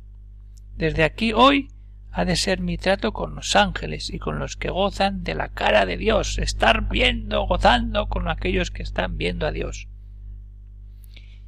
Desde 0.76 1.04
aquí 1.04 1.32
hoy 1.32 1.68
ha 2.16 2.24
de 2.24 2.36
ser 2.36 2.60
mi 2.60 2.78
trato 2.78 3.12
con 3.12 3.34
los 3.34 3.56
ángeles 3.56 4.08
y 4.08 4.20
con 4.20 4.38
los 4.38 4.56
que 4.56 4.70
gozan 4.70 5.24
de 5.24 5.34
la 5.34 5.48
cara 5.48 5.84
de 5.84 5.96
Dios, 5.96 6.38
estar 6.38 6.88
viendo, 6.88 7.44
gozando 7.44 8.06
con 8.06 8.28
aquellos 8.28 8.70
que 8.70 8.84
están 8.84 9.16
viendo 9.16 9.48
a 9.48 9.50
Dios. 9.50 9.88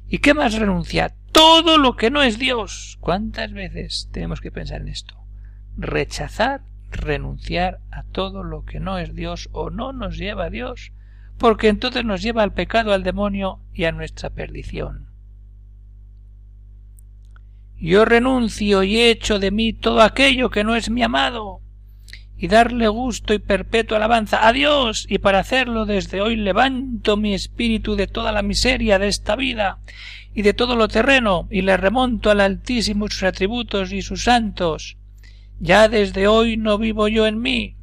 ¿Y 0.09 0.17
qué 0.17 0.33
más 0.33 0.55
renuncia? 0.59 1.15
Todo 1.31 1.77
lo 1.77 1.95
que 1.95 2.11
no 2.11 2.21
es 2.21 2.37
Dios. 2.37 2.97
¿Cuántas 2.99 3.53
veces 3.53 4.09
tenemos 4.11 4.41
que 4.41 4.51
pensar 4.51 4.81
en 4.81 4.89
esto? 4.89 5.15
Rechazar, 5.77 6.63
renunciar 6.91 7.79
a 7.89 8.03
todo 8.03 8.43
lo 8.43 8.65
que 8.65 8.81
no 8.81 8.97
es 8.97 9.15
Dios 9.15 9.47
o 9.53 9.69
no 9.69 9.93
nos 9.93 10.17
lleva 10.17 10.45
a 10.45 10.49
Dios, 10.49 10.91
porque 11.37 11.69
entonces 11.69 12.03
nos 12.03 12.21
lleva 12.21 12.43
al 12.43 12.51
pecado, 12.51 12.91
al 12.91 13.03
demonio 13.03 13.61
y 13.73 13.85
a 13.85 13.93
nuestra 13.93 14.31
perdición. 14.31 15.06
Yo 17.79 18.05
renuncio 18.05 18.81
y 18.81 18.99
echo 18.99 19.37
de 19.37 19.51
mí 19.51 19.71
todo 19.71 20.01
aquello 20.01 20.49
que 20.49 20.63
no 20.63 20.75
es 20.75 20.89
mi 20.89 21.03
amado, 21.03 21.61
y 22.35 22.47
darle 22.47 22.87
gusto 22.87 23.35
y 23.35 23.39
perpetua 23.39 23.97
alabanza 23.97 24.47
a 24.47 24.51
Dios, 24.51 25.05
y 25.07 25.19
para 25.19 25.39
hacerlo 25.39 25.85
desde 25.85 26.21
hoy 26.21 26.37
levanto 26.37 27.17
mi 27.17 27.35
espíritu 27.35 27.95
de 27.95 28.07
toda 28.07 28.31
la 28.31 28.41
miseria 28.41 28.97
de 28.97 29.07
esta 29.07 29.35
vida 29.35 29.79
y 30.33 30.41
de 30.41 30.53
todo 30.53 30.75
lo 30.75 30.87
terreno, 30.87 31.47
y 31.51 31.61
le 31.61 31.77
remonto 31.77 32.31
al 32.31 32.41
Altísimo 32.41 33.09
sus 33.09 33.21
atributos 33.21 33.91
y 33.91 34.01
sus 34.01 34.23
santos. 34.23 34.97
Ya 35.59 35.87
desde 35.87 36.27
hoy 36.27 36.57
no 36.57 36.79
vivo 36.79 37.07
yo 37.07 37.27
en 37.27 37.39
mí. 37.39 37.75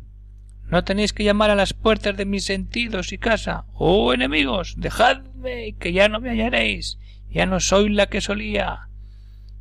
No 0.70 0.82
tenéis 0.82 1.12
que 1.12 1.24
llamar 1.24 1.50
a 1.50 1.56
las 1.56 1.72
puertas 1.72 2.16
de 2.16 2.24
mis 2.24 2.44
sentidos 2.44 3.12
y 3.12 3.18
casa. 3.18 3.66
Oh 3.74 4.12
enemigos, 4.12 4.74
dejadme, 4.76 5.76
que 5.78 5.92
ya 5.92 6.08
no 6.08 6.20
me 6.20 6.30
hallaréis. 6.30 6.98
Ya 7.30 7.46
no 7.46 7.60
soy 7.60 7.90
la 7.90 8.06
que 8.06 8.20
solía 8.20 8.88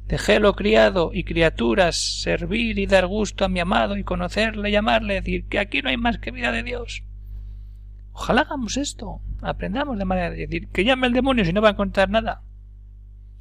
Dejélo 0.07 0.53
criado 0.53 1.11
y 1.13 1.23
criaturas, 1.23 2.21
servir 2.21 2.77
y 2.77 2.85
dar 2.85 3.07
gusto 3.07 3.45
a 3.45 3.49
mi 3.49 3.59
amado 3.59 3.97
y 3.97 4.03
conocerle, 4.03 4.71
llamarle, 4.71 5.15
decir 5.15 5.47
que 5.47 5.59
aquí 5.59 5.81
no 5.81 5.89
hay 5.89 5.97
más 5.97 6.19
que 6.19 6.31
vida 6.31 6.51
de 6.51 6.63
Dios. 6.63 7.03
Ojalá 8.11 8.41
hagamos 8.41 8.77
esto, 8.77 9.21
aprendamos 9.41 9.97
de 9.97 10.05
manera 10.05 10.29
de 10.29 10.37
decir 10.37 10.67
que 10.69 10.83
llame 10.83 11.07
el 11.07 11.13
demonio 11.13 11.45
si 11.45 11.53
no 11.53 11.61
va 11.61 11.69
a 11.69 11.71
encontrar 11.71 12.09
nada. 12.09 12.43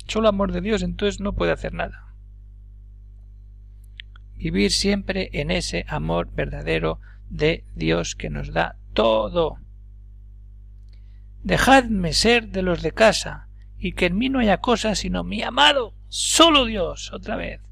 Solo 0.06 0.28
amor 0.28 0.52
de 0.52 0.60
Dios 0.60 0.82
entonces 0.82 1.20
no 1.20 1.34
puede 1.34 1.52
hacer 1.52 1.74
nada. 1.74 2.14
Vivir 4.36 4.72
siempre 4.72 5.30
en 5.32 5.50
ese 5.50 5.84
amor 5.88 6.32
verdadero 6.32 7.00
de 7.28 7.64
Dios 7.74 8.14
que 8.14 8.30
nos 8.30 8.52
da 8.52 8.78
todo. 8.92 9.58
Dejadme 11.42 12.12
ser 12.12 12.48
de 12.48 12.62
los 12.62 12.82
de 12.82 12.92
casa, 12.92 13.48
y 13.78 13.92
que 13.92 14.06
en 14.06 14.16
mí 14.16 14.28
no 14.28 14.38
haya 14.38 14.58
cosa 14.58 14.94
sino 14.94 15.24
mi 15.24 15.42
amado, 15.42 15.94
solo 16.12 16.66
Dios, 16.66 17.10
otra 17.14 17.36
vez. 17.36 17.62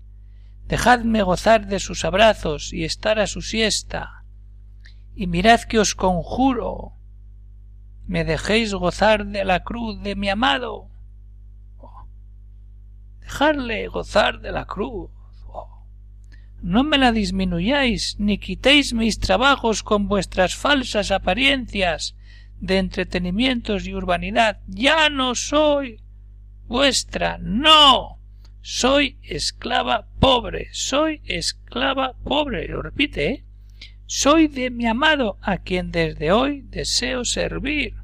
Dejadme 0.66 1.22
gozar 1.22 1.66
de 1.66 1.78
sus 1.78 2.06
abrazos 2.06 2.72
y 2.72 2.84
estar 2.84 3.18
a 3.18 3.26
su 3.26 3.42
siesta, 3.42 4.24
y 5.14 5.26
mirad 5.26 5.60
que 5.60 5.78
os 5.78 5.94
conjuro, 5.94 6.94
me 8.06 8.24
dejéis 8.24 8.72
gozar 8.72 9.26
de 9.26 9.44
la 9.44 9.62
cruz 9.62 10.00
de 10.02 10.16
mi 10.16 10.30
amado. 10.30 10.88
Oh, 11.76 12.06
dejarle 13.20 13.88
gozar 13.88 14.40
de 14.40 14.52
la 14.52 14.64
cruz. 14.64 15.10
Oh, 15.46 15.84
no 16.62 16.82
me 16.82 16.96
la 16.96 17.12
disminuyáis, 17.12 18.16
ni 18.18 18.38
quitéis 18.38 18.94
mis 18.94 19.18
trabajos 19.18 19.82
con 19.82 20.08
vuestras 20.08 20.54
falsas 20.54 21.10
apariencias 21.10 22.16
de 22.58 22.78
entretenimientos 22.78 23.86
y 23.86 23.92
urbanidad. 23.92 24.60
Ya 24.66 25.10
no 25.10 25.34
soy 25.34 26.00
vuestra, 26.68 27.36
no. 27.38 28.19
Soy 28.62 29.18
esclava 29.22 30.08
pobre, 30.18 30.68
soy 30.72 31.22
esclava 31.24 32.14
pobre. 32.24 32.68
Lo 32.68 32.82
repite, 32.82 33.28
¿eh? 33.28 33.44
Soy 34.06 34.48
de 34.48 34.70
mi 34.70 34.86
amado, 34.86 35.38
a 35.40 35.58
quien 35.58 35.92
desde 35.92 36.32
hoy 36.32 36.62
deseo 36.62 37.24
servir. 37.24 37.94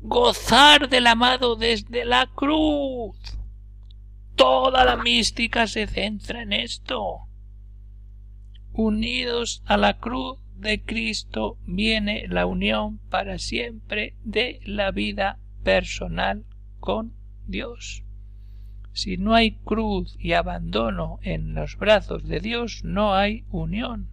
Gozar 0.00 0.88
del 0.88 1.06
amado 1.06 1.56
desde 1.56 2.04
la 2.04 2.26
cruz. 2.34 3.16
Toda 4.34 4.84
la 4.84 4.96
mística 4.96 5.66
se 5.66 5.86
centra 5.86 6.42
en 6.42 6.52
esto. 6.52 7.28
Unidos 8.72 9.62
a 9.66 9.76
la 9.76 9.98
cruz 9.98 10.38
de 10.56 10.82
Cristo 10.82 11.58
viene 11.66 12.26
la 12.28 12.46
unión 12.46 12.98
para 13.10 13.38
siempre 13.38 14.16
de 14.24 14.60
la 14.64 14.90
vida 14.90 15.38
personal 15.62 16.44
con 16.80 17.14
Dios. 17.46 18.04
Si 18.94 19.16
no 19.16 19.34
hay 19.34 19.56
cruz 19.64 20.16
y 20.20 20.34
abandono 20.34 21.18
en 21.22 21.52
los 21.52 21.76
brazos 21.76 22.28
de 22.28 22.38
Dios, 22.38 22.82
no 22.84 23.14
hay 23.14 23.44
unión. 23.50 24.08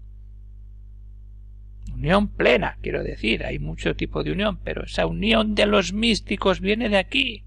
Unión 1.93 2.27
plena, 2.27 2.77
quiero 2.81 3.03
decir, 3.03 3.45
hay 3.45 3.59
mucho 3.59 3.95
tipo 3.95 4.23
de 4.23 4.31
unión, 4.31 4.57
pero 4.63 4.83
esa 4.83 5.05
unión 5.05 5.53
de 5.53 5.67
los 5.67 5.93
místicos 5.93 6.61
viene 6.61 6.89
de 6.89 6.97
aquí. 6.97 7.43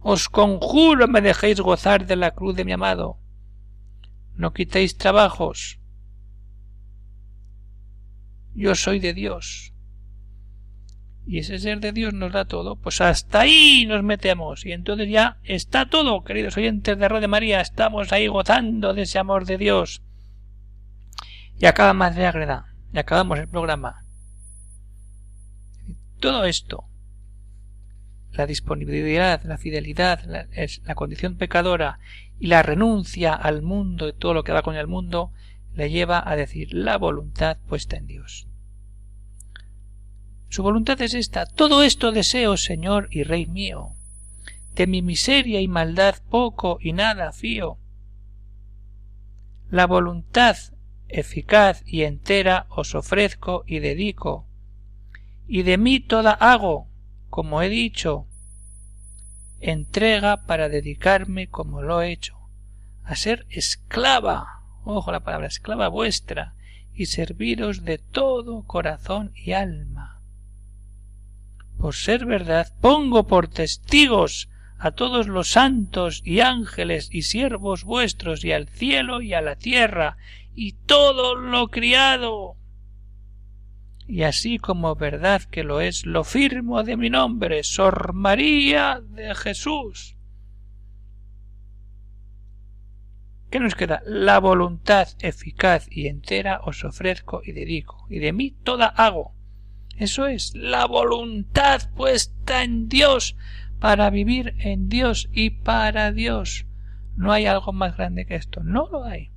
Os 0.00 0.28
conjuro 0.28 1.06
me 1.06 1.20
dejéis 1.20 1.60
gozar 1.60 2.04
de 2.04 2.16
la 2.16 2.32
cruz 2.32 2.56
de 2.56 2.64
mi 2.64 2.72
amado. 2.72 3.16
No 4.34 4.52
quitéis 4.52 4.98
trabajos. 4.98 5.78
Yo 8.56 8.74
soy 8.74 8.98
de 8.98 9.14
Dios. 9.14 9.73
Y 11.26 11.38
ese 11.38 11.58
ser 11.58 11.80
de 11.80 11.92
Dios 11.92 12.12
nos 12.12 12.32
da 12.32 12.44
todo, 12.44 12.76
pues 12.76 13.00
hasta 13.00 13.40
ahí 13.40 13.86
nos 13.86 14.02
metemos. 14.02 14.66
Y 14.66 14.72
entonces 14.72 15.08
ya 15.08 15.38
está 15.42 15.88
todo, 15.88 16.22
queridos 16.22 16.56
oyentes 16.56 16.98
de 16.98 17.08
Radio 17.08 17.28
María, 17.28 17.60
estamos 17.60 18.12
ahí 18.12 18.26
gozando 18.26 18.92
de 18.92 19.02
ese 19.02 19.18
amor 19.18 19.46
de 19.46 19.56
Dios. 19.56 20.02
Y 21.58 21.66
acaba 21.66 21.94
Madre 21.94 22.26
Agreda 22.26 22.66
y 22.92 22.98
acabamos 22.98 23.38
el 23.38 23.48
programa. 23.48 24.04
Todo 26.20 26.44
esto, 26.44 26.84
la 28.32 28.46
disponibilidad, 28.46 29.42
la 29.44 29.56
fidelidad, 29.56 30.24
la, 30.24 30.46
la, 30.84 30.94
condición 30.94 31.36
pecadora 31.36 32.00
y 32.38 32.48
la 32.48 32.62
renuncia 32.62 33.32
al 33.32 33.62
mundo 33.62 34.08
y 34.08 34.12
todo 34.12 34.34
lo 34.34 34.44
que 34.44 34.52
va 34.52 34.62
con 34.62 34.76
el 34.76 34.86
mundo, 34.86 35.32
le 35.74 35.90
lleva 35.90 36.22
a 36.24 36.36
decir 36.36 36.72
la 36.72 36.98
voluntad 36.98 37.56
puesta 37.66 37.96
en 37.96 38.06
Dios. 38.06 38.46
Su 40.54 40.62
voluntad 40.62 41.02
es 41.02 41.14
esta. 41.14 41.46
Todo 41.46 41.82
esto 41.82 42.12
deseo, 42.12 42.56
Señor 42.56 43.08
y 43.10 43.24
Rey 43.24 43.46
mío. 43.46 43.90
De 44.76 44.86
mi 44.86 45.02
miseria 45.02 45.60
y 45.60 45.66
maldad 45.66 46.14
poco 46.30 46.78
y 46.80 46.92
nada 46.92 47.32
fío. 47.32 47.76
La 49.68 49.88
voluntad 49.88 50.56
eficaz 51.08 51.82
y 51.84 52.04
entera 52.04 52.66
os 52.68 52.94
ofrezco 52.94 53.64
y 53.66 53.80
dedico, 53.80 54.46
y 55.48 55.64
de 55.64 55.76
mí 55.76 55.98
toda 55.98 56.30
hago, 56.30 56.86
como 57.30 57.60
he 57.60 57.68
dicho, 57.68 58.28
entrega 59.58 60.46
para 60.46 60.68
dedicarme 60.68 61.48
como 61.48 61.82
lo 61.82 62.00
he 62.00 62.12
hecho, 62.12 62.38
a 63.02 63.16
ser 63.16 63.44
esclava, 63.50 64.62
ojo 64.84 65.10
la 65.10 65.24
palabra 65.24 65.48
esclava 65.48 65.88
vuestra, 65.88 66.54
y 66.92 67.06
serviros 67.06 67.84
de 67.84 67.98
todo 67.98 68.62
corazón 68.62 69.32
y 69.34 69.50
alma. 69.50 70.14
Por 71.84 71.94
ser 71.94 72.24
verdad, 72.24 72.72
pongo 72.80 73.26
por 73.26 73.46
testigos 73.46 74.48
a 74.78 74.92
todos 74.92 75.28
los 75.28 75.48
santos 75.48 76.22
y 76.24 76.40
ángeles 76.40 77.10
y 77.12 77.20
siervos 77.20 77.84
vuestros 77.84 78.42
y 78.42 78.52
al 78.52 78.68
cielo 78.68 79.20
y 79.20 79.34
a 79.34 79.42
la 79.42 79.56
tierra 79.56 80.16
y 80.54 80.72
todo 80.86 81.34
lo 81.34 81.68
criado. 81.68 82.56
Y 84.06 84.22
así 84.22 84.58
como 84.58 84.94
verdad 84.94 85.42
que 85.42 85.62
lo 85.62 85.82
es, 85.82 86.06
lo 86.06 86.24
firmo 86.24 86.84
de 86.84 86.96
mi 86.96 87.10
nombre, 87.10 87.62
Sor 87.62 88.14
María 88.14 89.02
de 89.06 89.34
Jesús. 89.34 90.16
¿Qué 93.50 93.60
nos 93.60 93.74
queda? 93.74 94.00
La 94.06 94.40
voluntad 94.40 95.08
eficaz 95.18 95.86
y 95.90 96.06
entera 96.06 96.62
os 96.64 96.82
ofrezco 96.82 97.42
y 97.44 97.52
dedico, 97.52 98.06
y 98.08 98.20
de 98.20 98.32
mí 98.32 98.52
toda 98.62 98.86
hago. 98.86 99.33
Eso 99.96 100.26
es, 100.26 100.54
la 100.54 100.86
voluntad 100.86 101.90
puesta 101.94 102.64
en 102.64 102.88
Dios, 102.88 103.36
para 103.78 104.10
vivir 104.10 104.54
en 104.58 104.88
Dios 104.88 105.28
y 105.32 105.50
para 105.50 106.10
Dios. 106.12 106.66
No 107.16 107.32
hay 107.32 107.46
algo 107.46 107.72
más 107.72 107.96
grande 107.96 108.26
que 108.26 108.34
esto, 108.34 108.62
no 108.64 108.88
lo 108.90 109.04
hay. 109.04 109.30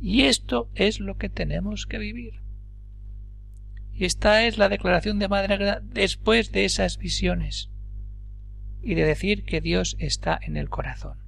Y 0.00 0.22
esto 0.22 0.70
es 0.74 1.00
lo 1.00 1.16
que 1.16 1.28
tenemos 1.28 1.86
que 1.86 1.98
vivir. 1.98 2.40
Y 3.92 4.04
esta 4.04 4.44
es 4.44 4.58
la 4.58 4.68
declaración 4.68 5.18
de 5.18 5.28
Madre 5.28 5.80
después 5.82 6.52
de 6.52 6.64
esas 6.64 6.98
visiones 6.98 7.70
y 8.82 8.94
de 8.94 9.04
decir 9.04 9.44
que 9.44 9.60
Dios 9.60 9.96
está 9.98 10.38
en 10.42 10.56
el 10.56 10.68
corazón. 10.68 11.18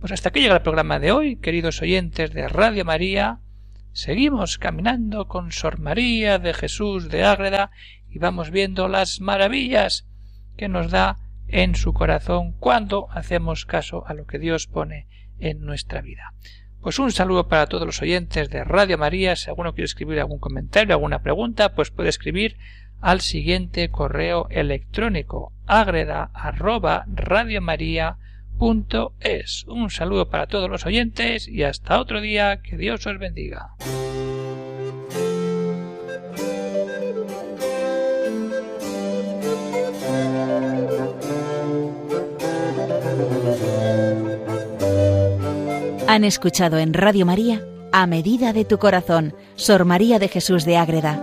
Pues 0.00 0.12
hasta 0.12 0.30
aquí 0.30 0.40
llega 0.40 0.56
el 0.56 0.62
programa 0.62 0.98
de 0.98 1.12
hoy, 1.12 1.36
queridos 1.36 1.80
oyentes 1.80 2.32
de 2.32 2.48
Radio 2.48 2.84
María. 2.84 3.40
Seguimos 3.92 4.56
caminando 4.56 5.28
con 5.28 5.52
Sor 5.52 5.78
María 5.78 6.38
de 6.38 6.54
Jesús 6.54 7.10
de 7.10 7.24
Ágreda 7.24 7.70
y 8.08 8.18
vamos 8.18 8.50
viendo 8.50 8.88
las 8.88 9.20
maravillas 9.20 10.06
que 10.56 10.68
nos 10.68 10.90
da 10.90 11.18
en 11.46 11.74
su 11.74 11.92
corazón 11.92 12.52
cuando 12.52 13.08
hacemos 13.10 13.66
caso 13.66 14.06
a 14.06 14.14
lo 14.14 14.26
que 14.26 14.38
Dios 14.38 14.66
pone 14.66 15.08
en 15.38 15.60
nuestra 15.60 16.00
vida. 16.00 16.32
Pues 16.80 16.98
un 16.98 17.12
saludo 17.12 17.48
para 17.48 17.66
todos 17.66 17.86
los 17.86 18.00
oyentes 18.00 18.48
de 18.48 18.64
Radio 18.64 18.96
María. 18.96 19.36
Si 19.36 19.50
alguno 19.50 19.74
quiere 19.74 19.84
escribir 19.84 20.20
algún 20.20 20.38
comentario, 20.38 20.94
alguna 20.94 21.22
pregunta, 21.22 21.74
pues 21.74 21.90
puede 21.90 22.08
escribir 22.08 22.56
al 23.02 23.20
siguiente 23.20 23.90
correo 23.90 24.46
electrónico 24.50 25.52
agreda 25.66 26.30
Un 28.58 29.90
saludo 29.90 30.28
para 30.28 30.46
todos 30.46 30.70
los 30.70 30.86
oyentes 30.86 31.48
y 31.48 31.64
hasta 31.64 32.00
otro 32.00 32.20
día. 32.20 32.62
Que 32.62 32.76
Dios 32.76 33.06
os 33.06 33.18
bendiga. 33.18 33.74
Han 46.08 46.24
escuchado 46.24 46.78
en 46.78 46.92
Radio 46.92 47.24
María 47.24 47.64
A 47.90 48.06
Medida 48.06 48.52
de 48.52 48.66
tu 48.66 48.78
Corazón, 48.78 49.34
Sor 49.56 49.86
María 49.86 50.18
de 50.18 50.28
Jesús 50.28 50.64
de 50.66 50.76
Ágreda, 50.76 51.18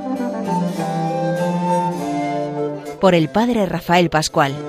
por 2.99 3.13
el 3.13 3.29
Padre 3.29 3.67
Rafael 3.67 4.09
Pascual. 4.09 4.68